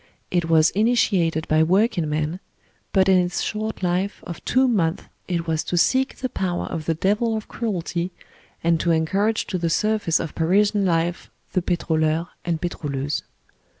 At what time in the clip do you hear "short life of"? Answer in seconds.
3.43-4.43